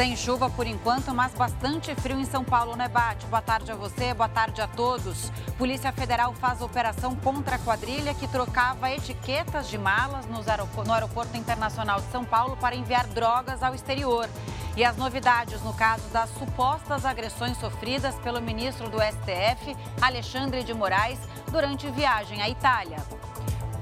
Sem 0.00 0.16
chuva 0.16 0.48
por 0.48 0.66
enquanto, 0.66 1.14
mas 1.14 1.34
bastante 1.34 1.94
frio 1.94 2.18
em 2.18 2.24
São 2.24 2.42
Paulo, 2.42 2.74
né, 2.74 2.88
Bate? 2.88 3.26
Boa 3.26 3.42
tarde 3.42 3.70
a 3.70 3.74
você, 3.74 4.14
boa 4.14 4.30
tarde 4.30 4.62
a 4.62 4.66
todos. 4.66 5.30
Polícia 5.58 5.92
Federal 5.92 6.32
faz 6.32 6.62
operação 6.62 7.14
contra 7.14 7.56
a 7.56 7.58
quadrilha 7.58 8.14
que 8.14 8.26
trocava 8.26 8.90
etiquetas 8.90 9.68
de 9.68 9.76
malas 9.76 10.24
no 10.24 10.42
Aeroporto 10.90 11.36
Internacional 11.36 12.00
de 12.00 12.10
São 12.10 12.24
Paulo 12.24 12.56
para 12.56 12.74
enviar 12.74 13.06
drogas 13.08 13.62
ao 13.62 13.74
exterior. 13.74 14.26
E 14.74 14.82
as 14.82 14.96
novidades 14.96 15.60
no 15.60 15.74
caso 15.74 16.08
das 16.08 16.30
supostas 16.30 17.04
agressões 17.04 17.58
sofridas 17.58 18.14
pelo 18.20 18.40
ministro 18.40 18.88
do 18.88 18.96
STF, 19.02 19.76
Alexandre 20.00 20.64
de 20.64 20.72
Moraes, 20.72 21.18
durante 21.52 21.90
viagem 21.90 22.40
à 22.40 22.48
Itália. 22.48 23.04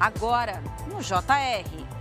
Agora, 0.00 0.60
no 0.88 1.00
JR. 1.00 1.97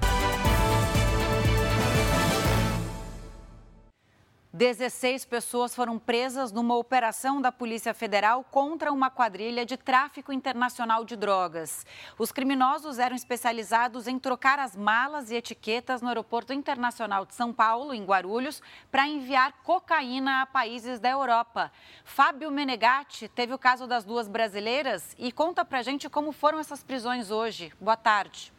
16 4.58 5.24
pessoas 5.26 5.76
foram 5.76 6.00
presas 6.00 6.52
numa 6.52 6.76
operação 6.76 7.40
da 7.40 7.52
Polícia 7.52 7.94
Federal 7.94 8.44
contra 8.44 8.92
uma 8.92 9.08
quadrilha 9.08 9.64
de 9.64 9.78
tráfico 9.78 10.34
internacional 10.34 11.06
de 11.06 11.16
drogas. 11.16 11.86
Os 12.18 12.32
criminosos 12.32 12.98
eram 12.98 13.16
especializados 13.16 14.08
em 14.08 14.18
trocar 14.18 14.58
as 14.58 14.76
malas 14.76 15.30
e 15.30 15.36
etiquetas 15.36 16.02
no 16.02 16.08
Aeroporto 16.08 16.54
Internacional 16.54 17.24
de 17.24 17.36
São 17.36 17.54
Paulo, 17.54 17.94
em 17.94 18.04
Guarulhos, 18.04 18.60
para 18.90 19.08
enviar 19.08 19.62
cocaína 19.62 20.42
a 20.42 20.48
países 20.48 21.00
da 21.00 21.12
Europa. 21.12 21.72
Fábio 22.04 22.50
Menegatti 22.50 23.28
teve 23.28 23.54
o 23.54 23.60
caso 23.60 23.86
das 23.86 24.04
duas 24.04 24.28
brasileiras 24.28 25.16
e 25.20 25.32
conta 25.32 25.64
pra 25.64 25.84
gente 25.84 26.10
como 26.10 26.32
foram 26.32 26.58
essas 26.58 26.84
prisões 26.84 27.30
hoje. 27.30 27.72
Boa 27.80 27.96
tarde. 27.96 28.57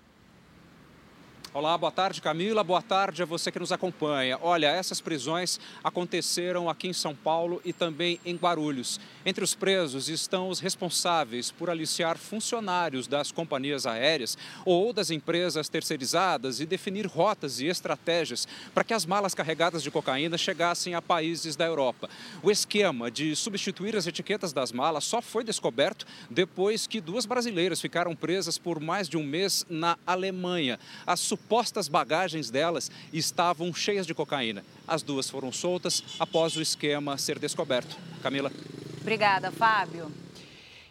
Olá, 1.54 1.78
boa 1.78 1.90
tarde 1.90 2.20
Camila, 2.20 2.62
boa 2.62 2.82
tarde 2.82 3.22
a 3.22 3.26
você 3.26 3.50
que 3.50 3.58
nos 3.58 3.72
acompanha. 3.72 4.38
Olha, 4.42 4.66
essas 4.66 5.00
prisões 5.00 5.58
aconteceram 5.82 6.68
aqui 6.68 6.88
em 6.88 6.92
São 6.92 7.14
Paulo 7.14 7.58
e 7.64 7.72
também 7.72 8.20
em 8.22 8.36
Guarulhos. 8.36 9.00
Entre 9.24 9.42
os 9.42 9.54
presos 9.54 10.10
estão 10.10 10.50
os 10.50 10.60
responsáveis 10.60 11.50
por 11.50 11.70
aliciar 11.70 12.18
funcionários 12.18 13.06
das 13.06 13.32
companhias 13.32 13.86
aéreas 13.86 14.36
ou 14.66 14.92
das 14.92 15.10
empresas 15.10 15.70
terceirizadas 15.70 16.60
e 16.60 16.66
definir 16.66 17.06
rotas 17.06 17.60
e 17.60 17.66
estratégias 17.66 18.46
para 18.74 18.84
que 18.84 18.92
as 18.92 19.06
malas 19.06 19.34
carregadas 19.34 19.82
de 19.82 19.90
cocaína 19.90 20.36
chegassem 20.36 20.94
a 20.94 21.00
países 21.00 21.56
da 21.56 21.64
Europa. 21.64 22.10
O 22.42 22.50
esquema 22.50 23.10
de 23.10 23.34
substituir 23.34 23.96
as 23.96 24.06
etiquetas 24.06 24.52
das 24.52 24.70
malas 24.70 25.04
só 25.04 25.22
foi 25.22 25.44
descoberto 25.44 26.06
depois 26.28 26.86
que 26.86 27.00
duas 27.00 27.24
brasileiras 27.24 27.80
ficaram 27.80 28.14
presas 28.14 28.58
por 28.58 28.78
mais 28.80 29.08
de 29.08 29.16
um 29.16 29.24
mês 29.24 29.64
na 29.70 29.96
Alemanha. 30.06 30.78
As 31.06 31.37
supostas 31.38 31.88
bagagens 31.88 32.50
delas 32.50 32.90
estavam 33.10 33.72
cheias 33.72 34.06
de 34.06 34.14
cocaína. 34.14 34.62
As 34.86 35.02
duas 35.02 35.30
foram 35.30 35.50
soltas 35.50 36.04
após 36.18 36.54
o 36.56 36.60
esquema 36.60 37.16
ser 37.16 37.38
descoberto. 37.38 37.96
Camila. 38.22 38.52
Obrigada, 39.00 39.50
Fábio. 39.50 40.12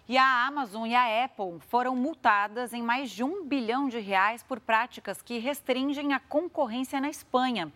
E 0.10 0.18
a 0.18 0.48
Amazon 0.48 0.88
e 0.88 0.96
a 0.96 1.26
Apple 1.26 1.60
foram 1.68 1.96
multadas 1.96 2.74
em 2.74 2.82
mais 2.82 3.12
de 3.12 3.24
um 3.24 3.46
bilhão 3.46 3.90
de 3.90 4.00
reais 4.00 4.42
por 4.42 4.60
práticas 4.60 5.22
que 5.22 5.38
restringem 5.38 6.14
a 6.14 6.20
concorrência 6.20 7.00
na 7.00 7.10
Espanha. 7.10 7.72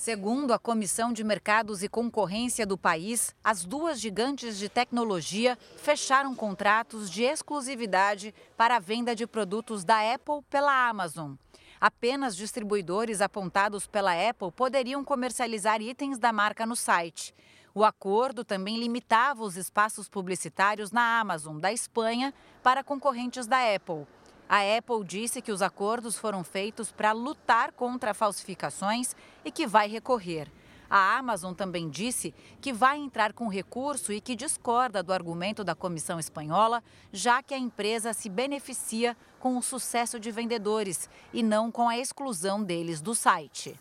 Segundo 0.00 0.52
a 0.52 0.60
Comissão 0.60 1.12
de 1.12 1.24
Mercados 1.24 1.82
e 1.82 1.88
Concorrência 1.88 2.64
do 2.64 2.78
país, 2.78 3.34
as 3.42 3.64
duas 3.64 3.98
gigantes 3.98 4.56
de 4.56 4.68
tecnologia 4.68 5.58
fecharam 5.76 6.36
contratos 6.36 7.10
de 7.10 7.24
exclusividade 7.24 8.32
para 8.56 8.76
a 8.76 8.78
venda 8.78 9.12
de 9.12 9.26
produtos 9.26 9.84
da 9.84 10.14
Apple 10.14 10.40
pela 10.48 10.88
Amazon. 10.88 11.34
Apenas 11.80 12.36
distribuidores 12.36 13.20
apontados 13.20 13.88
pela 13.88 14.12
Apple 14.12 14.52
poderiam 14.52 15.02
comercializar 15.02 15.82
itens 15.82 16.16
da 16.16 16.32
marca 16.32 16.64
no 16.64 16.76
site. 16.76 17.34
O 17.74 17.84
acordo 17.84 18.44
também 18.44 18.78
limitava 18.78 19.42
os 19.42 19.56
espaços 19.56 20.08
publicitários 20.08 20.92
na 20.92 21.18
Amazon 21.18 21.58
da 21.58 21.72
Espanha 21.72 22.32
para 22.62 22.84
concorrentes 22.84 23.48
da 23.48 23.74
Apple. 23.74 24.06
A 24.48 24.60
Apple 24.78 25.04
disse 25.04 25.42
que 25.42 25.52
os 25.52 25.60
acordos 25.60 26.16
foram 26.16 26.42
feitos 26.42 26.90
para 26.90 27.12
lutar 27.12 27.70
contra 27.72 28.14
falsificações 28.14 29.14
e 29.44 29.52
que 29.52 29.66
vai 29.66 29.88
recorrer. 29.88 30.50
A 30.88 31.18
Amazon 31.18 31.52
também 31.52 31.90
disse 31.90 32.34
que 32.60 32.72
vai 32.72 32.96
entrar 32.96 33.34
com 33.34 33.46
recurso 33.46 34.10
e 34.10 34.22
que 34.22 34.34
discorda 34.34 35.02
do 35.02 35.12
argumento 35.12 35.62
da 35.62 35.74
Comissão 35.74 36.18
Espanhola, 36.18 36.82
já 37.12 37.42
que 37.42 37.52
a 37.52 37.58
empresa 37.58 38.14
se 38.14 38.30
beneficia 38.30 39.14
com 39.38 39.58
o 39.58 39.62
sucesso 39.62 40.18
de 40.18 40.30
vendedores 40.30 41.10
e 41.30 41.42
não 41.42 41.70
com 41.70 41.86
a 41.86 41.98
exclusão 41.98 42.62
deles 42.62 43.02
do 43.02 43.14
site. 43.14 43.78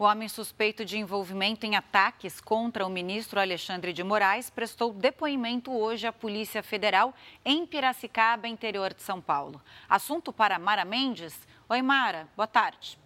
O 0.00 0.04
homem 0.04 0.30
suspeito 0.30 0.82
de 0.82 0.96
envolvimento 0.96 1.66
em 1.66 1.76
ataques 1.76 2.40
contra 2.40 2.86
o 2.86 2.88
ministro 2.88 3.38
Alexandre 3.38 3.92
de 3.92 4.02
Moraes 4.02 4.48
prestou 4.48 4.94
depoimento 4.94 5.70
hoje 5.70 6.06
à 6.06 6.12
Polícia 6.12 6.62
Federal 6.62 7.14
em 7.44 7.66
Piracicaba, 7.66 8.48
interior 8.48 8.94
de 8.94 9.02
São 9.02 9.20
Paulo. 9.20 9.60
Assunto 9.86 10.32
para 10.32 10.58
Mara 10.58 10.86
Mendes. 10.86 11.38
Oi, 11.68 11.82
Mara, 11.82 12.26
boa 12.34 12.46
tarde. 12.46 12.98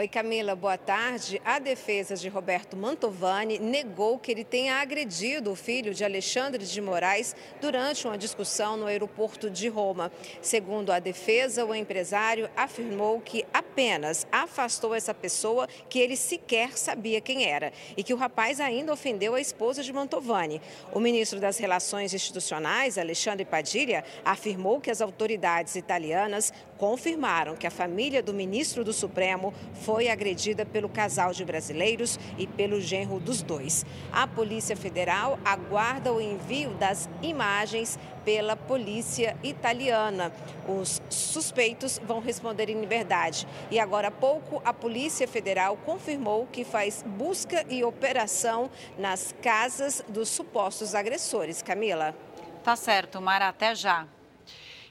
Oi, 0.00 0.08
Camila, 0.08 0.56
boa 0.56 0.78
tarde. 0.78 1.42
A 1.44 1.58
defesa 1.58 2.16
de 2.16 2.26
Roberto 2.26 2.74
Mantovani 2.74 3.58
negou 3.58 4.18
que 4.18 4.32
ele 4.32 4.44
tenha 4.44 4.76
agredido 4.76 5.52
o 5.52 5.54
filho 5.54 5.92
de 5.92 6.02
Alexandre 6.02 6.64
de 6.64 6.80
Moraes 6.80 7.36
durante 7.60 8.06
uma 8.06 8.16
discussão 8.16 8.78
no 8.78 8.86
aeroporto 8.86 9.50
de 9.50 9.68
Roma. 9.68 10.10
Segundo 10.40 10.90
a 10.90 10.98
defesa, 10.98 11.66
o 11.66 11.74
empresário 11.74 12.48
afirmou 12.56 13.20
que 13.20 13.44
apenas 13.52 14.26
afastou 14.32 14.94
essa 14.94 15.12
pessoa 15.12 15.68
que 15.90 15.98
ele 15.98 16.16
sequer 16.16 16.78
sabia 16.78 17.20
quem 17.20 17.44
era 17.44 17.70
e 17.94 18.02
que 18.02 18.14
o 18.14 18.16
rapaz 18.16 18.58
ainda 18.58 18.94
ofendeu 18.94 19.34
a 19.34 19.40
esposa 19.40 19.82
de 19.82 19.92
Mantovani. 19.92 20.62
O 20.94 20.98
ministro 20.98 21.38
das 21.38 21.58
Relações 21.58 22.14
Institucionais, 22.14 22.96
Alexandre 22.96 23.44
Padilha, 23.44 24.02
afirmou 24.24 24.80
que 24.80 24.90
as 24.90 25.02
autoridades 25.02 25.76
italianas 25.76 26.54
confirmaram 26.78 27.54
que 27.54 27.66
a 27.66 27.70
família 27.70 28.22
do 28.22 28.32
ministro 28.32 28.82
do 28.82 28.94
Supremo 28.94 29.52
foi 29.90 30.08
agredida 30.08 30.64
pelo 30.64 30.88
casal 30.88 31.32
de 31.32 31.44
brasileiros 31.44 32.16
e 32.38 32.46
pelo 32.46 32.80
genro 32.80 33.18
dos 33.18 33.42
dois. 33.42 33.84
A 34.12 34.24
Polícia 34.24 34.76
Federal 34.76 35.36
aguarda 35.44 36.12
o 36.12 36.20
envio 36.20 36.70
das 36.74 37.10
imagens 37.20 37.98
pela 38.24 38.54
polícia 38.54 39.36
italiana. 39.42 40.30
Os 40.68 41.02
suspeitos 41.10 42.00
vão 42.04 42.20
responder 42.20 42.70
em 42.70 42.80
liberdade. 42.80 43.48
E 43.68 43.80
agora 43.80 44.08
há 44.08 44.12
pouco, 44.12 44.62
a 44.64 44.72
Polícia 44.72 45.26
Federal 45.26 45.76
confirmou 45.78 46.46
que 46.46 46.62
faz 46.62 47.02
busca 47.04 47.66
e 47.68 47.82
operação 47.82 48.70
nas 48.96 49.34
casas 49.42 50.04
dos 50.08 50.28
supostos 50.28 50.94
agressores. 50.94 51.62
Camila. 51.62 52.14
Tá 52.62 52.76
certo, 52.76 53.20
Mara, 53.20 53.48
até 53.48 53.74
já. 53.74 54.06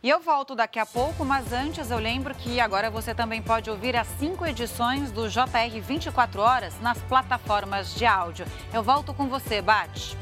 E 0.01 0.09
eu 0.09 0.21
volto 0.21 0.55
daqui 0.55 0.79
a 0.79 0.85
pouco, 0.85 1.25
mas 1.25 1.51
antes 1.51 1.91
eu 1.91 1.97
lembro 1.97 2.33
que 2.33 2.57
agora 2.61 2.89
você 2.89 3.13
também 3.13 3.41
pode 3.41 3.69
ouvir 3.69 3.97
as 3.97 4.07
cinco 4.17 4.45
edições 4.45 5.11
do 5.11 5.27
JR 5.27 5.81
24 5.81 6.41
Horas 6.41 6.79
nas 6.79 6.97
plataformas 6.99 7.93
de 7.93 8.05
áudio. 8.05 8.45
Eu 8.73 8.81
volto 8.81 9.13
com 9.13 9.27
você, 9.27 9.61
Bate. 9.61 10.17